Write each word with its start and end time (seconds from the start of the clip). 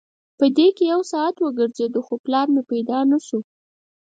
په 0.37 0.45
دې 0.57 0.67
کې 0.75 0.83
یو 0.93 1.01
ساعت 1.11 1.35
وګرځېدو 1.39 1.99
خو 2.05 2.13
پلار 2.25 2.47
مې 2.53 2.63
پیدا 2.71 2.99
نه 3.11 3.19
شو. 3.27 3.39